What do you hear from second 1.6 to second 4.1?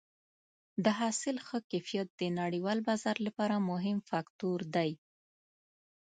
کیفیت د نړیوال بازار لپاره مهم